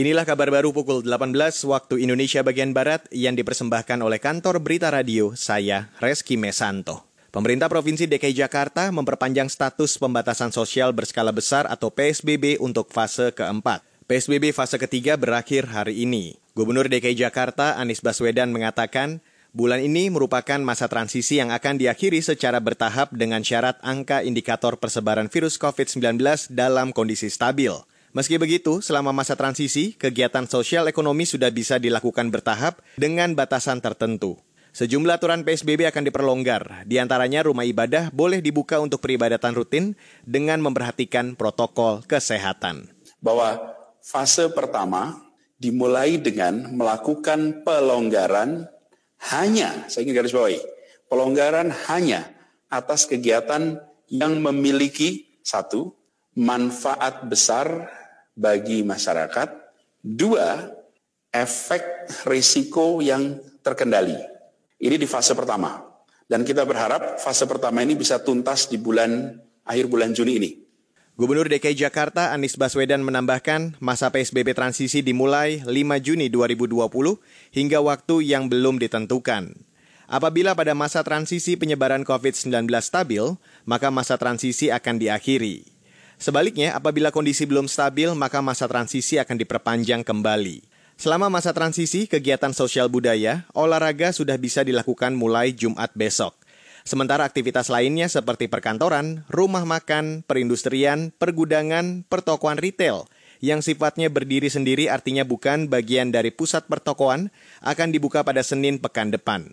Inilah 0.00 0.24
kabar 0.24 0.48
baru 0.48 0.72
pukul 0.72 1.04
18 1.04 1.36
waktu 1.68 2.00
Indonesia 2.00 2.40
bagian 2.40 2.72
Barat 2.72 3.04
yang 3.12 3.36
dipersembahkan 3.36 4.00
oleh 4.00 4.16
kantor 4.16 4.56
berita 4.64 4.88
radio 4.88 5.36
saya, 5.36 5.92
Reski 6.00 6.40
Mesanto. 6.40 7.04
Pemerintah 7.28 7.68
Provinsi 7.68 8.08
DKI 8.08 8.32
Jakarta 8.32 8.88
memperpanjang 8.88 9.52
status 9.52 10.00
pembatasan 10.00 10.56
sosial 10.56 10.96
berskala 10.96 11.36
besar 11.36 11.68
atau 11.68 11.92
PSBB 11.92 12.56
untuk 12.64 12.88
fase 12.88 13.28
keempat. 13.36 13.84
PSBB 14.08 14.56
fase 14.56 14.80
ketiga 14.80 15.20
berakhir 15.20 15.68
hari 15.68 16.08
ini. 16.08 16.40
Gubernur 16.56 16.88
DKI 16.88 17.20
Jakarta 17.20 17.76
Anies 17.76 18.00
Baswedan 18.00 18.56
mengatakan, 18.56 19.20
bulan 19.52 19.84
ini 19.84 20.08
merupakan 20.08 20.64
masa 20.64 20.88
transisi 20.88 21.44
yang 21.44 21.52
akan 21.52 21.76
diakhiri 21.76 22.24
secara 22.24 22.56
bertahap 22.56 23.12
dengan 23.12 23.44
syarat 23.44 23.76
angka 23.84 24.24
indikator 24.24 24.80
persebaran 24.80 25.28
virus 25.28 25.60
COVID-19 25.60 26.24
dalam 26.56 26.96
kondisi 26.96 27.28
stabil. 27.28 27.89
Meski 28.10 28.42
begitu, 28.42 28.82
selama 28.82 29.14
masa 29.14 29.38
transisi, 29.38 29.94
kegiatan 29.94 30.42
sosial 30.50 30.90
ekonomi 30.90 31.22
sudah 31.22 31.46
bisa 31.54 31.78
dilakukan 31.78 32.26
bertahap 32.34 32.82
dengan 32.98 33.38
batasan 33.38 33.78
tertentu. 33.78 34.34
Sejumlah 34.74 35.22
aturan 35.22 35.46
PSBB 35.46 35.86
akan 35.86 36.10
diperlonggar, 36.10 36.90
di 36.90 36.98
antaranya 36.98 37.46
rumah 37.46 37.62
ibadah 37.62 38.10
boleh 38.10 38.42
dibuka 38.42 38.82
untuk 38.82 38.98
peribadatan 38.98 39.54
rutin 39.54 39.94
dengan 40.26 40.58
memperhatikan 40.58 41.38
protokol 41.38 42.02
kesehatan. 42.02 42.90
Bahwa 43.22 43.78
fase 44.02 44.50
pertama 44.50 45.22
dimulai 45.62 46.18
dengan 46.18 46.66
melakukan 46.74 47.62
pelonggaran 47.62 48.66
hanya, 49.30 49.86
saya 49.86 50.02
ingin 50.02 50.18
garis 50.18 50.34
bawahi, 50.34 50.58
pelonggaran 51.06 51.70
hanya 51.86 52.26
atas 52.66 53.06
kegiatan 53.06 53.78
yang 54.10 54.42
memiliki 54.42 55.30
satu, 55.46 55.94
manfaat 56.34 57.26
besar 57.26 57.99
bagi 58.40 58.80
masyarakat. 58.80 59.48
Dua, 60.00 60.64
efek 61.28 62.08
risiko 62.24 63.04
yang 63.04 63.36
terkendali. 63.60 64.16
Ini 64.80 64.96
di 64.96 65.04
fase 65.04 65.36
pertama. 65.36 65.84
Dan 66.24 66.40
kita 66.48 66.64
berharap 66.64 67.20
fase 67.20 67.44
pertama 67.44 67.84
ini 67.84 67.92
bisa 67.92 68.16
tuntas 68.16 68.64
di 68.72 68.80
bulan 68.80 69.36
akhir 69.68 69.92
bulan 69.92 70.16
Juni 70.16 70.40
ini. 70.40 70.50
Gubernur 71.20 71.52
DKI 71.52 71.76
Jakarta 71.76 72.32
Anies 72.32 72.56
Baswedan 72.56 73.04
menambahkan 73.04 73.76
masa 73.76 74.08
PSBB 74.08 74.56
transisi 74.56 75.04
dimulai 75.04 75.60
5 75.60 75.68
Juni 76.00 76.32
2020 76.32 76.80
hingga 77.52 77.78
waktu 77.84 78.24
yang 78.24 78.48
belum 78.48 78.80
ditentukan. 78.80 79.52
Apabila 80.08 80.56
pada 80.56 80.72
masa 80.72 81.04
transisi 81.04 81.60
penyebaran 81.60 82.08
COVID-19 82.08 82.66
stabil, 82.80 83.36
maka 83.68 83.92
masa 83.92 84.16
transisi 84.16 84.72
akan 84.72 84.96
diakhiri. 84.96 85.68
Sebaliknya, 86.20 86.76
apabila 86.76 87.08
kondisi 87.08 87.48
belum 87.48 87.64
stabil, 87.64 88.12
maka 88.12 88.44
masa 88.44 88.68
transisi 88.68 89.16
akan 89.16 89.40
diperpanjang 89.40 90.04
kembali. 90.04 90.60
Selama 91.00 91.32
masa 91.32 91.56
transisi, 91.56 92.04
kegiatan 92.04 92.52
sosial 92.52 92.92
budaya, 92.92 93.48
olahraga 93.56 94.12
sudah 94.12 94.36
bisa 94.36 94.60
dilakukan 94.60 95.16
mulai 95.16 95.56
Jumat 95.56 95.88
besok. 95.96 96.36
Sementara 96.84 97.24
aktivitas 97.24 97.72
lainnya 97.72 98.04
seperti 98.12 98.52
perkantoran, 98.52 99.24
rumah 99.32 99.64
makan, 99.64 100.20
perindustrian, 100.28 101.08
pergudangan, 101.16 102.04
pertokoan 102.04 102.60
retail, 102.60 103.08
yang 103.40 103.64
sifatnya 103.64 104.12
berdiri 104.12 104.52
sendiri 104.52 104.92
artinya 104.92 105.24
bukan 105.24 105.72
bagian 105.72 106.12
dari 106.12 106.28
pusat 106.28 106.68
pertokoan, 106.68 107.32
akan 107.64 107.88
dibuka 107.96 108.20
pada 108.20 108.44
Senin 108.44 108.76
pekan 108.76 109.08
depan. 109.08 109.48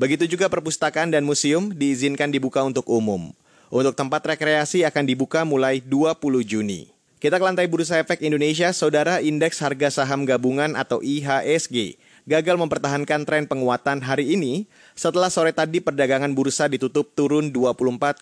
Begitu 0.00 0.24
juga 0.24 0.48
perpustakaan 0.48 1.12
dan 1.12 1.28
museum 1.28 1.68
diizinkan 1.68 2.32
dibuka 2.32 2.64
untuk 2.64 2.88
umum. 2.88 3.36
Untuk 3.68 3.92
tempat 3.92 4.24
rekreasi 4.24 4.88
akan 4.88 5.04
dibuka 5.04 5.44
mulai 5.44 5.84
20 5.84 6.16
Juni. 6.40 6.88
Kita 7.20 7.36
ke 7.36 7.44
lantai 7.44 7.68
Bursa 7.68 8.00
Efek 8.00 8.24
Indonesia, 8.24 8.72
Saudara 8.72 9.20
Indeks 9.20 9.60
Harga 9.60 9.90
Saham 9.92 10.24
Gabungan 10.24 10.72
atau 10.72 11.04
IHSG 11.04 12.00
gagal 12.28 12.56
mempertahankan 12.60 13.24
tren 13.24 13.44
penguatan 13.48 14.04
hari 14.04 14.36
ini 14.36 14.68
setelah 14.92 15.32
sore 15.32 15.56
tadi 15.56 15.80
perdagangan 15.80 16.36
bursa 16.36 16.68
ditutup 16.68 17.16
turun 17.16 17.48
24,3 17.48 18.20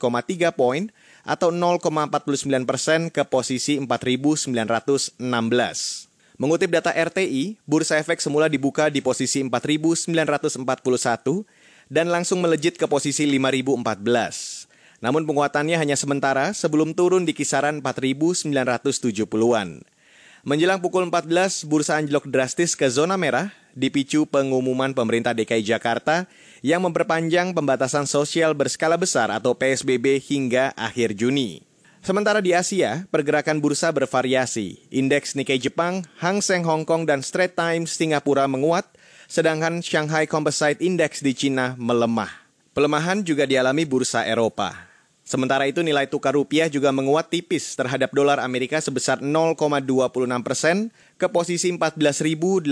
poin 0.54 0.88
atau 1.26 1.50
0,49 1.50 2.66
persen 2.66 3.10
ke 3.10 3.26
posisi 3.26 3.82
4.916. 3.82 4.50
Mengutip 6.36 6.68
data 6.68 6.92
RTI, 6.92 7.58
Bursa 7.66 7.98
Efek 7.98 8.22
semula 8.22 8.46
dibuka 8.46 8.92
di 8.92 9.02
posisi 9.02 9.42
4.941 9.42 10.10
dan 11.90 12.06
langsung 12.12 12.44
melejit 12.44 12.78
ke 12.78 12.86
posisi 12.86 13.26
5.014. 13.26 14.65
Namun 15.06 15.22
penguatannya 15.22 15.78
hanya 15.78 15.94
sementara 15.94 16.50
sebelum 16.50 16.90
turun 16.90 17.22
di 17.22 17.30
kisaran 17.30 17.78
4.970-an. 17.78 19.86
Menjelang 20.42 20.82
pukul 20.82 21.06
14, 21.06 21.62
bursa 21.62 22.02
anjlok 22.02 22.26
drastis 22.26 22.74
ke 22.74 22.90
zona 22.90 23.14
merah 23.14 23.54
dipicu 23.70 24.26
pengumuman 24.26 24.90
pemerintah 24.90 25.30
DKI 25.30 25.62
Jakarta 25.62 26.26
yang 26.58 26.82
memperpanjang 26.82 27.54
pembatasan 27.54 28.10
sosial 28.10 28.58
berskala 28.58 28.98
besar 28.98 29.30
atau 29.30 29.54
PSBB 29.54 30.18
hingga 30.18 30.74
akhir 30.74 31.14
Juni. 31.14 31.62
Sementara 32.02 32.42
di 32.42 32.50
Asia, 32.50 33.06
pergerakan 33.06 33.62
bursa 33.62 33.94
bervariasi. 33.94 34.90
Indeks 34.90 35.38
Nikkei 35.38 35.62
Jepang, 35.62 36.02
Hang 36.18 36.42
Seng 36.42 36.66
Hong 36.66 36.82
Kong, 36.82 37.06
dan 37.06 37.22
Straits 37.22 37.54
Times 37.54 37.94
Singapura 37.94 38.50
menguat, 38.50 38.90
sedangkan 39.30 39.86
Shanghai 39.86 40.26
Composite 40.26 40.82
Index 40.82 41.22
di 41.22 41.30
Cina 41.30 41.78
melemah. 41.78 42.42
Pelemahan 42.74 43.22
juga 43.26 43.46
dialami 43.46 43.82
bursa 43.82 44.22
Eropa. 44.22 44.85
Sementara 45.26 45.66
itu 45.66 45.82
nilai 45.82 46.06
tukar 46.06 46.38
rupiah 46.38 46.70
juga 46.70 46.94
menguat 46.94 47.34
tipis 47.34 47.74
terhadap 47.74 48.14
dolar 48.14 48.38
Amerika 48.38 48.78
sebesar 48.78 49.18
0,26 49.18 49.58
persen 50.46 50.94
ke 51.18 51.26
posisi 51.26 51.66
14.089 51.74 52.70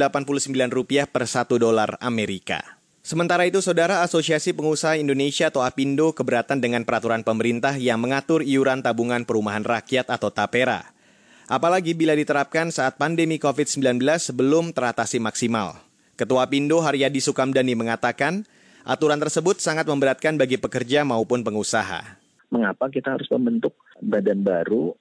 rupiah 0.71 1.11
per 1.11 1.27
satu 1.27 1.59
dolar 1.59 1.99
Amerika. 1.99 2.79
Sementara 3.03 3.43
itu, 3.51 3.59
Saudara 3.59 4.07
Asosiasi 4.07 4.55
Pengusaha 4.55 4.95
Indonesia 4.95 5.51
atau 5.51 5.67
APindo 5.67 6.15
keberatan 6.15 6.63
dengan 6.63 6.87
peraturan 6.87 7.27
pemerintah 7.27 7.75
yang 7.75 7.99
mengatur 7.99 8.47
iuran 8.47 8.87
tabungan 8.87 9.27
perumahan 9.27 9.67
rakyat 9.67 10.07
atau 10.07 10.31
TAPERA. 10.31 10.95
Apalagi 11.51 11.91
bila 11.99 12.15
diterapkan 12.15 12.71
saat 12.71 12.95
pandemi 13.03 13.43
COVID-19 13.43 13.99
belum 14.31 14.71
teratasi 14.71 15.19
maksimal. 15.19 15.75
Ketua 16.15 16.47
APindo 16.47 16.79
Haryadi 16.79 17.19
Sukamdani 17.19 17.75
mengatakan, 17.75 18.47
aturan 18.87 19.19
tersebut 19.19 19.59
sangat 19.59 19.91
memberatkan 19.91 20.39
bagi 20.39 20.55
pekerja 20.55 21.03
maupun 21.03 21.43
pengusaha 21.43 22.24
mengapa 22.55 22.87
kita 22.87 23.19
harus 23.19 23.27
membentuk 23.35 23.75
badan 23.99 24.47
baru 24.47 24.95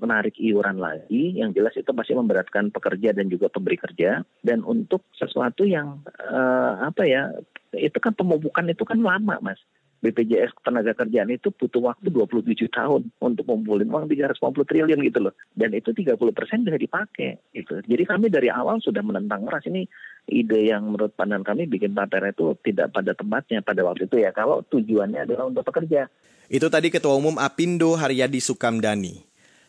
menarik 0.00 0.40
iuran 0.40 0.80
lagi 0.80 1.36
yang 1.36 1.52
jelas 1.52 1.76
itu 1.76 1.92
pasti 1.92 2.16
memberatkan 2.16 2.72
pekerja 2.72 3.12
dan 3.12 3.28
juga 3.28 3.52
pemberi 3.52 3.76
kerja 3.76 4.24
dan 4.40 4.64
untuk 4.64 5.04
sesuatu 5.12 5.68
yang 5.68 6.00
uh, 6.24 6.88
apa 6.88 7.04
ya 7.04 7.28
itu 7.76 7.98
kan 8.00 8.16
pemupukan 8.16 8.64
itu 8.72 8.88
kan 8.88 9.04
lama 9.04 9.36
mas 9.44 9.60
BPJS 10.04 10.52
tenaga 10.60 10.92
kerjaan 10.92 11.32
itu 11.32 11.48
butuh 11.48 11.80
waktu 11.80 12.12
27 12.12 12.68
tahun 12.68 13.08
untuk 13.24 13.48
mengumpulin 13.48 13.88
uang 13.88 14.12
350 14.12 14.68
triliun 14.68 15.00
gitu 15.00 15.18
loh. 15.24 15.34
Dan 15.56 15.72
itu 15.72 15.96
30 15.96 16.20
persen 16.36 16.68
bisa 16.68 16.76
dipakai 16.76 17.40
gitu. 17.56 17.80
Jadi 17.80 18.04
kami 18.04 18.28
dari 18.28 18.52
awal 18.52 18.84
sudah 18.84 19.00
menentang 19.00 19.48
keras 19.48 19.64
ini 19.64 19.88
ide 20.24 20.72
yang 20.72 20.88
menurut 20.88 21.12
pandangan 21.12 21.54
kami 21.54 21.68
bikin 21.68 21.92
tapera 21.92 22.32
itu 22.32 22.56
tidak 22.64 22.92
pada 22.92 23.12
tempatnya 23.12 23.60
pada 23.60 23.84
waktu 23.84 24.08
itu 24.08 24.16
ya. 24.20 24.30
Kalau 24.32 24.64
tujuannya 24.64 25.28
adalah 25.28 25.48
untuk 25.48 25.64
pekerja. 25.66 26.08
Itu 26.48 26.68
tadi 26.68 26.92
Ketua 26.92 27.16
Umum 27.16 27.40
Apindo 27.40 27.96
Haryadi 27.96 28.40
Sukamdani. 28.40 29.24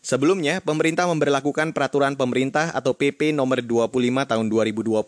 Sebelumnya, 0.06 0.62
pemerintah 0.62 1.10
memberlakukan 1.10 1.74
peraturan 1.74 2.14
pemerintah 2.14 2.70
atau 2.78 2.94
PP 2.94 3.34
nomor 3.34 3.58
25 3.66 3.90
tahun 4.30 4.46
2020 4.54 5.02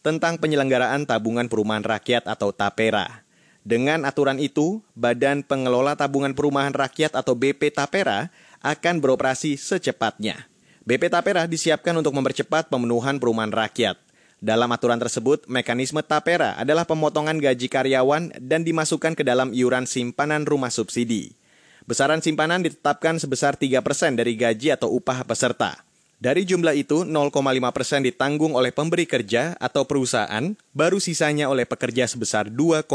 tentang 0.00 0.40
penyelenggaraan 0.40 1.04
tabungan 1.04 1.44
perumahan 1.44 1.84
rakyat 1.84 2.24
atau 2.24 2.48
TAPERA. 2.48 3.28
Dengan 3.60 4.08
aturan 4.08 4.40
itu, 4.40 4.80
Badan 4.96 5.44
Pengelola 5.44 5.92
Tabungan 5.92 6.32
Perumahan 6.32 6.72
Rakyat 6.72 7.12
atau 7.12 7.36
BP 7.36 7.76
Tapera 7.76 8.32
akan 8.64 9.04
beroperasi 9.04 9.60
secepatnya. 9.60 10.48
BP 10.88 11.12
Tapera 11.12 11.44
disiapkan 11.44 11.92
untuk 11.92 12.16
mempercepat 12.16 12.72
pemenuhan 12.72 13.20
perumahan 13.20 13.52
rakyat. 13.52 14.00
Dalam 14.40 14.72
aturan 14.72 14.96
tersebut, 14.96 15.44
mekanisme 15.52 16.00
Tapera 16.00 16.56
adalah 16.56 16.88
pemotongan 16.88 17.36
gaji 17.36 17.68
karyawan 17.68 18.32
dan 18.40 18.64
dimasukkan 18.64 19.12
ke 19.12 19.20
dalam 19.20 19.52
iuran 19.52 19.84
simpanan 19.84 20.48
rumah 20.48 20.72
subsidi. 20.72 21.36
Besaran 21.84 22.24
simpanan 22.24 22.64
ditetapkan 22.64 23.20
sebesar 23.20 23.60
3% 23.60 24.16
dari 24.16 24.40
gaji 24.40 24.72
atau 24.72 24.96
upah 24.96 25.28
peserta. 25.28 25.84
Dari 26.20 26.48
jumlah 26.48 26.72
itu, 26.72 27.04
0,5 27.04 27.32
persen 27.72 28.00
ditanggung 28.00 28.56
oleh 28.56 28.72
pemberi 28.72 29.04
kerja 29.04 29.60
atau 29.60 29.84
perusahaan, 29.84 30.56
baru 30.72 31.00
sisanya 31.00 31.52
oleh 31.52 31.68
pekerja 31.68 32.08
sebesar 32.08 32.48
2,5 32.48 32.88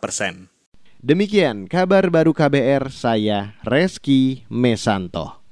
persen. 0.00 0.48
Demikian 1.00 1.68
kabar 1.68 2.08
baru 2.08 2.32
KBR, 2.32 2.88
saya 2.88 3.52
Reski 3.64 4.48
Mesanto. 4.48 5.45